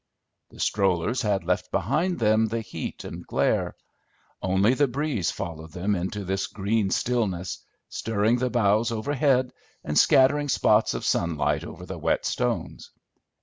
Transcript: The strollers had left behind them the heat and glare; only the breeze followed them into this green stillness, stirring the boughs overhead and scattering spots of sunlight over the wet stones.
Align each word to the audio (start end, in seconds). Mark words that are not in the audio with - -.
The 0.49 0.59
strollers 0.59 1.21
had 1.21 1.43
left 1.43 1.69
behind 1.69 2.17
them 2.17 2.47
the 2.47 2.61
heat 2.61 3.03
and 3.03 3.23
glare; 3.23 3.75
only 4.41 4.73
the 4.73 4.87
breeze 4.87 5.29
followed 5.29 5.73
them 5.73 5.93
into 5.95 6.25
this 6.25 6.47
green 6.47 6.89
stillness, 6.89 7.59
stirring 7.87 8.37
the 8.39 8.49
boughs 8.49 8.91
overhead 8.91 9.53
and 9.83 9.95
scattering 9.95 10.49
spots 10.49 10.95
of 10.95 11.05
sunlight 11.05 11.63
over 11.63 11.85
the 11.85 11.99
wet 11.99 12.25
stones. 12.25 12.89